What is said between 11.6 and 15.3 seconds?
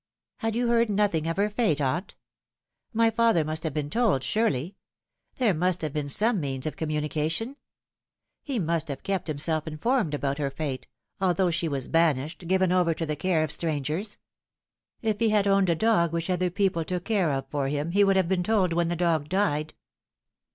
was banished, given over to the care of strangers. If he